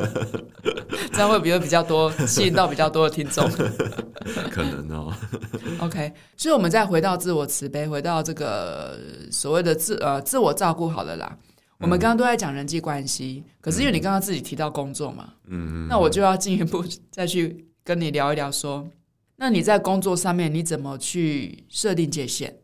[1.13, 3.47] 这样会比较比较多，吸引到比较多的听众。
[4.51, 5.13] 可能哦。
[5.81, 8.99] OK，所以我们再回到自我慈悲，回到这个
[9.31, 11.37] 所谓的自呃自我照顾好了啦。
[11.81, 18.89] 我们刚刚都在讲人际关系，可是因为你刚刚自己提到工作嘛，嗯，那我就要进一步 再去跟你聊一聊，说，
[19.37, 22.55] 那你在工作上面你怎么去设定界限？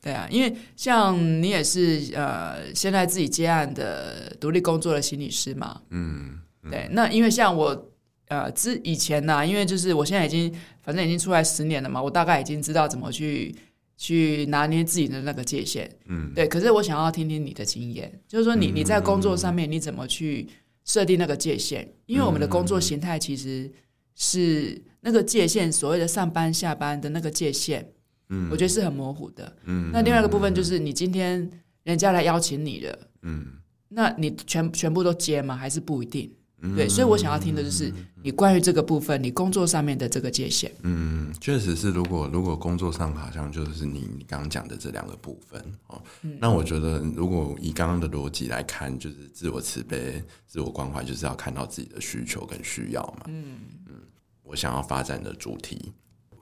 [0.00, 6.38] 对啊，因为像你也是呃现在自己接案的独立工作的心理师嘛，嗯，
[6.70, 7.90] 对，那因为像我
[8.28, 13.54] 呃，之以前呢、啊，因为就是我现在已经反正已经出来十年了嘛，我大概已经知道怎么去
[13.98, 16.46] 去拿捏自己的那个界限，嗯，对。
[16.46, 20.48] 可是我想要听听你的经验，就是说你你在工作上面你怎么去
[20.84, 21.86] 设定那个界限？
[22.06, 23.68] 因为我们的工作形态其实
[24.14, 27.84] 是那个界限，所谓的上班下班的那个界限，
[28.28, 29.90] 嗯，我觉得是很模糊的，嗯。
[29.92, 31.50] 那另外一个部分就是你今天
[31.82, 33.46] 人家来邀请你了，嗯，
[33.88, 35.56] 那你全全部都接吗？
[35.56, 36.32] 还是不一定？
[36.74, 40.68] 对，所以我想要听的就是你关于这个部分，你工作上面的这个界限。
[40.82, 53.26] 嗯，确实是，如果如果工作上好像就是你你刚刚讲的这两个部分哦，嗯、那我觉得如果以刚刚的逻辑来看，就是自我慈悲、自我关怀，就是要看到自己的需求跟需要嘛。
[53.28, 53.94] 嗯嗯，
[54.42, 55.92] 我想要发展的主题，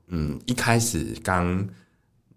[0.07, 1.69] 嗯，一开始刚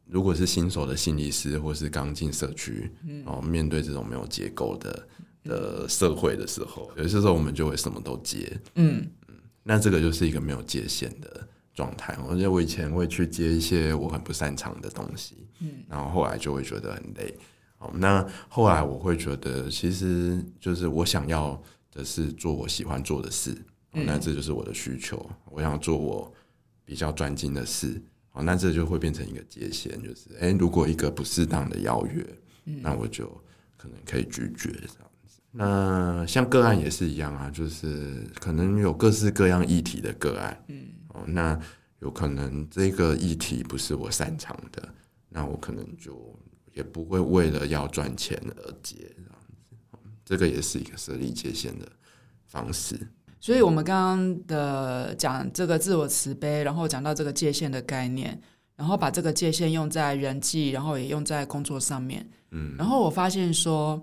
[0.05, 5.07] 如果是新手的心理师，或是刚进社区，嗯、哦，面对这种没有结构的。
[5.43, 12.17] 的社会的时候，有些时候我们就会什么都接，嗯嗯，那这个就是一个没有界限的状态。
[12.27, 17.33] 我觉得我以前会去接一些我很不擅长的东西，嗯，然后后来就会觉得很累。
[17.79, 21.61] 哦，那后来我会觉得，其实就是我想要
[21.93, 23.51] 的是做我喜欢做的事，
[23.91, 25.29] 哦，那这就是我的需求。
[25.49, 26.29] 我想做我
[26.83, 32.25] 比较专精的事，好，那这就会变成一个界限，就是，哎，如果一个不适当的邀约，
[32.65, 33.25] 那我就
[33.77, 35.08] 可能可以拒绝这样。
[35.51, 41.59] 那像个案也是一样啊，就是可能有各式各样议题的个案，嗯，哦，那
[42.01, 44.87] 有可能这个议题不是我擅长的，
[45.27, 46.39] 那我可能就
[46.71, 49.75] 也不会为了要赚钱而接这样子，
[50.23, 51.87] 这个也是一个设立界限的
[52.45, 52.95] 方式。
[53.39, 58.39] 所以，我们刚刚的讲这个自我慈悲，然后讲到这个界限的概念，
[58.75, 63.99] 然后把这个界限用在人际，然后也用在工作上面，嗯，然后我发现说。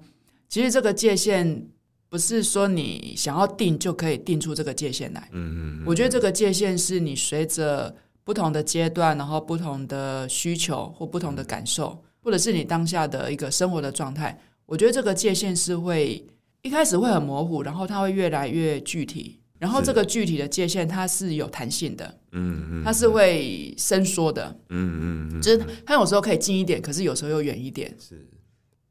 [0.48, 1.66] 其实这个界限
[2.08, 5.28] 不是说你想要定就可以定出这个界限来。
[5.32, 5.84] 嗯嗯。
[5.86, 14.38] 我觉得这个界限是你随着不同的阶段，然后不同的需求或不同的感受，或者是你当下的一个生活的状态。
[14.66, 16.24] 我觉得这个界限是会
[16.62, 19.40] 一开始会很模糊，然后它会越来越具体。
[19.58, 22.18] 然后这个具体的界限它是有弹性的。
[22.32, 22.84] 嗯嗯。
[22.84, 24.56] 它是会伸缩的。
[24.68, 25.40] 嗯嗯。
[25.42, 27.94] 就是它有时候可以近一点，可是有时候又远一点。
[27.98, 28.28] 是。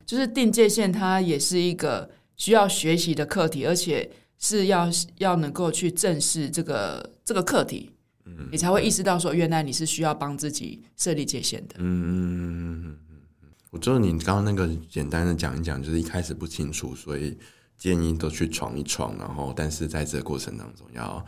[0.05, 4.87] 就是定界限，它也是一个需要学习的课题，而且是要
[5.17, 7.91] 要能够去正视这个这个课题，
[8.25, 11.75] 嗯，你才会意识到说，原来你是需要帮自己设立界限的。
[11.79, 12.97] 嗯嗯嗯嗯
[13.43, 17.37] 嗯，我觉得你刚刚那个简单的讲一讲，就是一开始不清楚，所以
[17.77, 21.25] 建议都去闯一闯，然后但是在这个过程当中要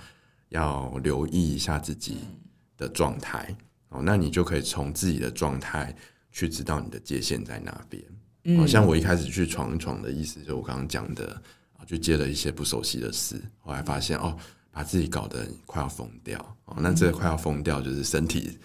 [0.49, 2.17] 要留意一下自己
[2.77, 3.55] 的状态，
[3.89, 5.95] 哦，那你就可以从自己的状态
[6.31, 8.03] 去知道你的界限在哪边。
[8.55, 11.41] 好像我一开始去闯一闯的意思，就我刚刚讲的
[11.77, 14.37] 啊，就接了一些不熟悉的事，后来发现哦，
[14.71, 16.77] 把自己搞得快要疯掉哦。
[16.79, 18.57] 那这个快要疯掉，就是身体，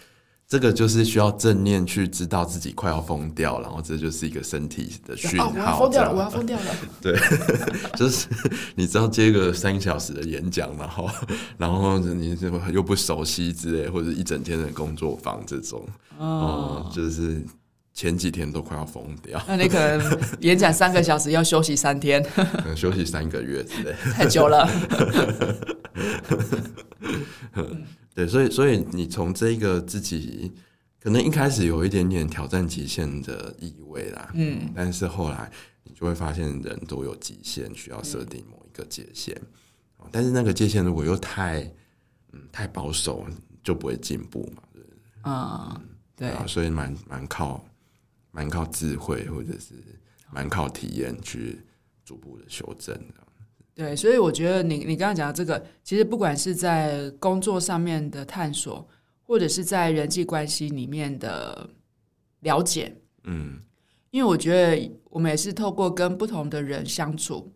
[0.46, 5.48] 这个就是需要正念去知道自己快要疯掉，然后这就是一个身体的讯号。
[5.48, 6.66] 哦，我要疯掉了，我要疯掉了。
[7.02, 7.18] 对，
[7.96, 8.28] 就是
[8.76, 11.10] 你知道接个三个小时的演讲，然后
[11.56, 12.38] 然后你
[12.72, 15.84] 又不熟悉之类，或者一整天的工作坊这种
[16.18, 17.44] 哦，就是。
[17.94, 24.66] 前几天都快要疯掉，那你可能演讲三个小时要休息三天，可 能休息三个月之类，太久了。
[28.14, 30.52] 对，所以所以你从这个自己
[31.00, 35.50] 可能一开始有一点点挑战极限的意味啦，嗯，但是后来
[35.84, 39.34] 你就会发现人都有极限，需要设定某一个界限，
[39.98, 41.60] 嗯，但是那个界限如果又太
[42.32, 43.26] 嗯太保守，
[43.62, 44.82] 就不会进步嘛，对，
[45.24, 45.80] 嗯，
[46.16, 47.62] 对啊，所以蛮蛮靠。
[48.32, 49.74] 蛮靠智慧，或者是
[50.32, 51.60] 蛮靠体验去
[52.04, 52.98] 逐步的修正。
[53.74, 58.86] 对，所以我觉得你你刚刚讲的这个，其实不管是在工作上面的探索，
[59.22, 61.70] 或者是在人际关系里面的
[62.40, 63.60] 了解，嗯，
[64.10, 67.50] 因为我觉得我们也是透过跟不同的人相处，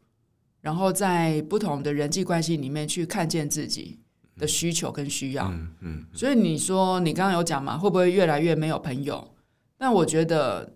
[0.62, 3.98] 然后在不同的人际关系里面去看见自己
[4.38, 5.46] 的需求跟需要。
[5.48, 6.06] 嗯嗯。
[6.14, 9.35] 所以你说你刚刚有讲嘛，会不会越来越没有朋友？
[9.78, 10.72] 但我觉得，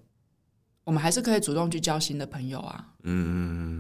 [0.85, 2.87] 我们还是可以主动去交新的朋友啊。
[3.03, 3.33] 嗯嗯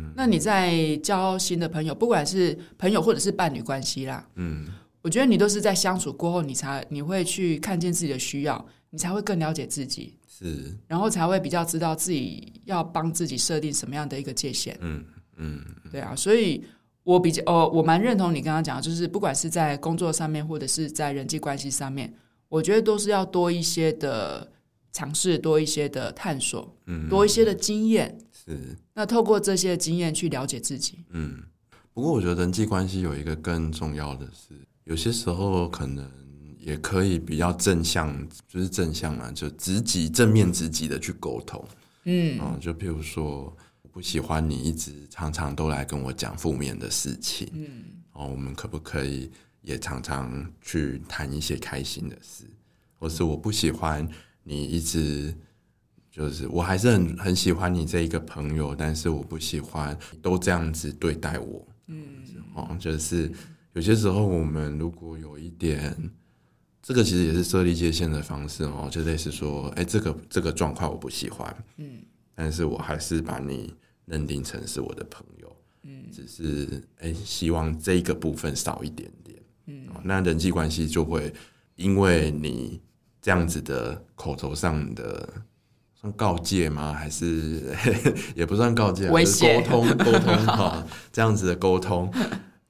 [0.09, 4.67] 嗯，那你在交新的朋友，不管是朋友或者是伴侣关系啦，嗯，
[5.03, 14.75] 我觉得你都是在相处过后，你才你会去看见自己的需要，你才会更了解自己，是，然后才会比较知道自己要帮自己设定什么样的一个界限。
[14.81, 15.05] 嗯
[15.37, 15.63] 嗯，
[15.93, 16.65] 对啊，所以
[17.03, 22.15] 我比较哦，我蛮认同你刚刚讲的，就是不管是在工作上面，或者是在人际关系上面，
[22.49, 24.51] 我觉得都是要多一些的。
[24.93, 28.77] 尝试多一些的探索，嗯，多一些的经验，是。
[28.95, 31.43] 那透过这些经验去了解自己，嗯，
[31.93, 36.11] 不过我觉得人际关系有一个更重要的是，有些时候可能
[36.59, 41.65] 也可以比较正向，就是正向嘛，就直击正面直击的去沟通。
[42.05, 47.49] 嗯，啊，就譬如说，我不喜欢你一直常常都来跟我讲负面的事情。
[47.53, 47.69] 嗯，
[48.13, 49.31] 哦，我们可不可以
[49.63, 52.45] 也常常去谈一些开心的事？
[52.99, 54.07] 或是我不喜欢
[54.43, 55.35] 你一直。
[56.13, 61.65] 就是我还是很很喜欢你这一个朋友，但是我不喜欢都这样子对待我。
[61.87, 62.05] 嗯，
[62.53, 63.31] 哦，就是
[63.75, 65.97] 有些时候我们如果有一点，
[66.83, 72.03] 这个其实也是设立界限的方式哦，就类似说，哎，这个这个状况我不喜欢，嗯，
[72.35, 73.73] 但是我还是把你
[74.05, 81.33] 认定成是我的朋友，嗯，只是哎，希望这一个部分少一点点，嗯，那人际关系就会
[81.77, 82.81] 因为你
[83.23, 85.29] 这样子的口头上的。
[86.01, 86.95] 算告诫吗？
[86.95, 87.61] 还是
[88.35, 92.11] 也不算告诫，沟通 沟通哈，这样子的沟通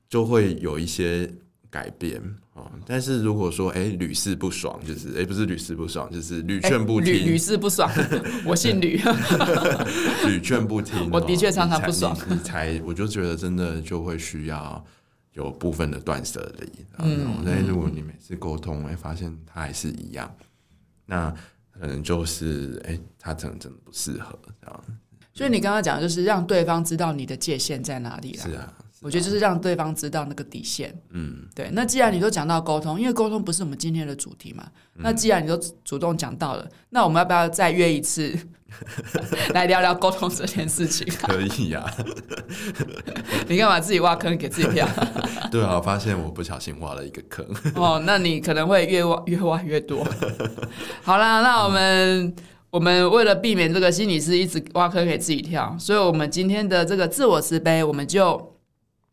[0.08, 1.32] 就会有一些
[1.70, 2.20] 改变
[2.54, 2.66] 啊。
[2.84, 7.88] 但是如果说哎屡试不爽，就是哎不是屡试不爽，就是屡劝不听，屡试不爽。
[8.44, 9.00] 我姓吕，
[10.26, 12.18] 屡劝不听，我的确常常不爽。
[12.28, 14.84] 你才我就觉得真的就会需要
[15.32, 16.70] 有部分的断舍离。
[16.98, 20.34] 嗯，但如果你每次沟通，哎发现他还是一样，
[21.06, 21.34] 那。
[21.72, 24.84] 可能就是，哎、欸，他可能真的不适合这样。
[25.32, 28.44] 所以你刚刚讲的就是让对方知道你的界限在哪里啦。
[28.44, 28.74] 是啊。
[29.02, 30.94] 我觉得就是让对方知道那个底线。
[31.10, 31.70] 嗯，对。
[31.72, 34.64] 那既然你都讲到沟通，因为沟通不是我们今天的主题嘛，
[34.96, 38.36] 嗯、那既然你都主动讲到了，那我们要不要再约一次
[39.54, 41.06] 来聊聊沟通这件事情？
[41.26, 41.88] 可以呀、啊。
[43.48, 44.86] 你干嘛自己挖坑给自己跳？
[45.50, 47.46] 对啊，我发现我不小心挖了一个坑。
[47.76, 50.06] 哦，那你可能会越挖越挖越多。
[51.02, 52.36] 好啦，那我们、嗯、
[52.68, 58.59] 我们为了避免这个心理师一直挖坑给自己跳，所以我们今天的这个自我慈悲，我们就。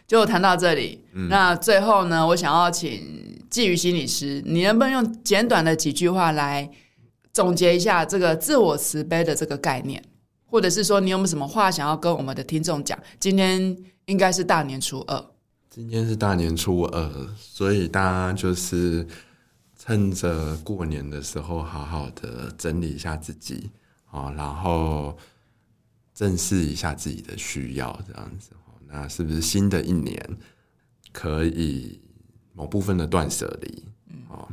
[0.07, 6.71] 就谈到这里，嗯、那最后呢，我想要请纪瑜心理师，你能不能用简短的几句话来
[7.33, 10.01] 总结一下这个自我慈悲的这个概念，
[10.45, 12.97] 或者是说你有没有什么话想要跟我们的听众讲？
[13.19, 15.25] 今天应该是大年初二，
[15.69, 19.05] 今天是大年初二，所以大家就是
[19.77, 23.69] 趁着过年的时候，好好的整理一下自己
[24.09, 25.17] 啊，然后
[26.13, 28.51] 正视一下自己的需要，这样子。
[28.89, 30.37] 那是不是新的一年
[31.11, 32.01] 可以
[32.53, 33.83] 某部分的断舍离？
[34.29, 34.47] 啊，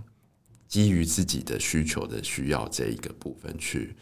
[0.66, 3.94] 基于自己的需求的需要这一个部分去，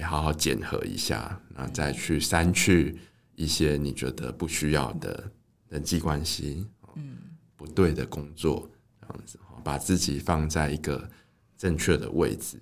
[0.00, 2.98] 好好检核一下，然后再去删去
[3.34, 5.30] 一些你觉得不需要的
[5.68, 7.18] 人际关系，嗯，
[7.56, 8.70] 不对的工作，
[9.00, 11.10] 这样子，把自己放在一个
[11.56, 12.58] 正确的位置，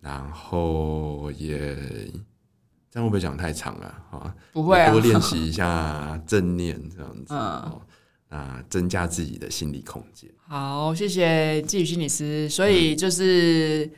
[0.00, 2.10] 然后也。
[2.90, 3.86] 这样会不会讲太长了？
[4.10, 7.80] 啊，不会啊，多练习一下正念这样子，嗯，
[8.30, 10.28] 啊，增加自己的心理空间。
[10.48, 12.48] 好，谢谢纪宇心理师。
[12.48, 13.88] 所以就是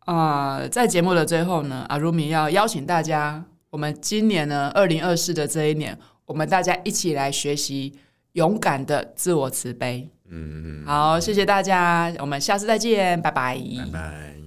[0.00, 7.96] 啊、嗯呃，在节目的最后呢，阿如米要邀请大家，我们今年呢，二零二四的这一年，我们大家一起来学习
[8.32, 10.10] 勇敢的自我慈悲。
[10.28, 14.43] 嗯嗯，好，谢谢大家，我们下次再见，拜拜，拜拜。